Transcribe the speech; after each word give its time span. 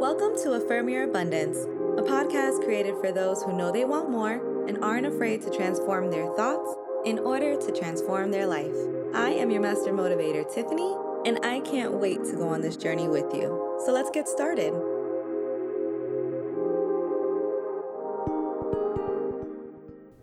Welcome 0.00 0.36
to 0.42 0.52
Affirm 0.54 0.88
Your 0.88 1.04
Abundance, 1.04 1.56
a 1.56 2.02
podcast 2.02 2.64
created 2.64 2.96
for 3.00 3.12
those 3.12 3.42
who 3.42 3.56
know 3.56 3.70
they 3.70 3.84
want 3.84 4.10
more 4.10 4.66
and 4.66 4.82
aren't 4.84 5.06
afraid 5.06 5.40
to 5.42 5.50
transform 5.50 6.10
their 6.10 6.26
thoughts 6.34 6.74
in 7.04 7.18
order 7.20 7.56
to 7.56 7.72
transform 7.72 8.30
their 8.30 8.46
life. 8.46 8.74
I 9.14 9.30
am 9.30 9.50
your 9.50 9.62
master 9.62 9.92
motivator, 9.92 10.52
Tiffany, 10.52 10.94
and 11.24 11.38
I 11.44 11.60
can't 11.60 11.94
wait 11.94 12.24
to 12.24 12.36
go 12.36 12.48
on 12.48 12.60
this 12.60 12.76
journey 12.76 13.08
with 13.08 13.32
you. 13.34 13.80
So 13.86 13.92
let's 13.92 14.10
get 14.10 14.28
started. 14.28 14.74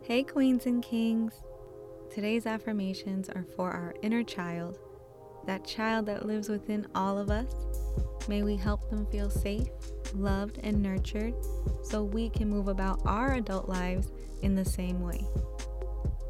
Hey, 0.02 0.22
queens 0.22 0.66
and 0.66 0.82
kings. 0.82 1.32
Today's 2.12 2.44
affirmations 2.44 3.30
are 3.30 3.46
for 3.56 3.70
our 3.70 3.94
inner 4.02 4.22
child, 4.22 4.78
that 5.46 5.64
child 5.64 6.06
that 6.06 6.26
lives 6.26 6.50
within 6.50 6.86
all 6.94 7.16
of 7.16 7.30
us. 7.30 7.54
May 8.28 8.42
we 8.42 8.56
help 8.56 8.88
them 8.88 9.06
feel 9.06 9.28
safe, 9.28 9.68
loved, 10.14 10.58
and 10.62 10.82
nurtured 10.82 11.34
so 11.82 12.04
we 12.04 12.30
can 12.30 12.48
move 12.48 12.68
about 12.68 13.00
our 13.04 13.34
adult 13.34 13.68
lives 13.68 14.12
in 14.42 14.54
the 14.54 14.64
same 14.64 15.00
way. 15.00 15.26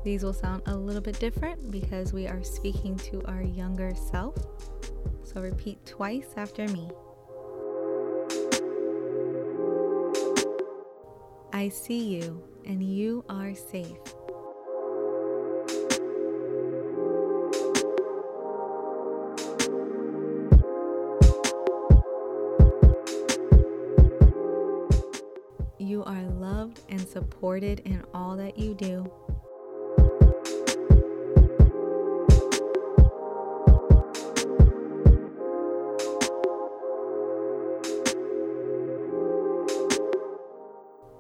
These 0.05 0.25
will 0.25 0.33
sound 0.33 0.63
a 0.67 0.77
little 0.77 1.03
bit 1.03 1.19
different 1.21 1.71
because 1.71 2.13
we 2.13 2.27
are 2.27 2.43
speaking 2.43 2.97
to 2.97 3.23
our 3.27 3.43
younger 3.43 3.95
self. 3.95 4.35
So 5.23 5.41
repeat 5.41 5.85
twice 5.87 6.35
after 6.37 6.67
me. 6.69 6.91
I 11.53 11.69
see 11.69 12.15
you 12.17 12.43
and 12.67 12.83
you 12.83 13.25
are 13.29 13.55
safe. 13.55 13.99
You 25.93 26.03
are 26.05 26.23
loved 26.23 26.81
and 26.89 27.07
supported 27.07 27.81
in 27.81 28.03
all 28.15 28.35
that 28.39 28.59
you 28.59 28.73
do. 28.73 29.13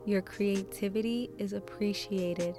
Your 0.06 0.22
creativity 0.22 1.28
is 1.36 1.52
appreciated. 1.52 2.56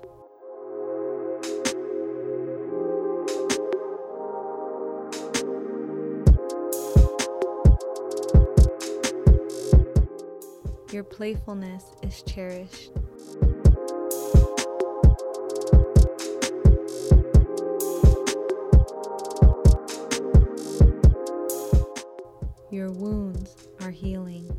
Your 10.93 11.03
playfulness 11.03 11.85
is 12.03 12.21
cherished. 12.21 12.91
Your 22.69 22.91
wounds 22.91 23.55
are 23.81 23.89
healing. 23.89 24.55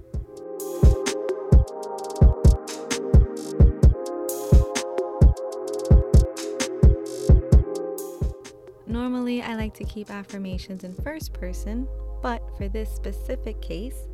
Normally, 8.89 9.41
I 9.41 9.55
like 9.55 9.75
to 9.75 9.85
keep 9.85 10.11
affirmations 10.11 10.83
in 10.83 10.95
first 10.95 11.33
person, 11.33 11.87
but 12.23 12.43
for 12.57 12.67
this 12.67 12.93
specific 12.93 13.63
case, 13.63 14.09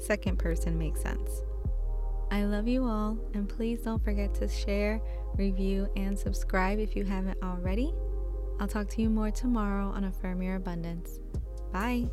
second 0.00 0.40
person 0.40 0.76
makes 0.76 1.00
sense. 1.00 1.42
I 2.30 2.44
love 2.44 2.68
you 2.68 2.84
all, 2.84 3.18
and 3.34 3.48
please 3.48 3.80
don't 3.80 4.02
forget 4.02 4.32
to 4.34 4.48
share, 4.48 5.00
review, 5.34 5.88
and 5.96 6.18
subscribe 6.18 6.78
if 6.78 6.94
you 6.94 7.04
haven't 7.04 7.42
already. 7.42 7.92
I'll 8.60 8.68
talk 8.68 8.88
to 8.90 9.02
you 9.02 9.10
more 9.10 9.30
tomorrow 9.30 9.86
on 9.86 10.04
Affirm 10.04 10.42
Your 10.42 10.56
Abundance. 10.56 11.18
Bye. 11.72 12.08